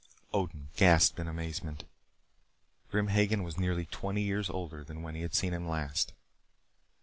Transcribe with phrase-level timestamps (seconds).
[0.33, 1.83] Odin gasped in amazement.
[2.89, 6.13] Grim Hagen was nearly twenty years older than when he had seen him last.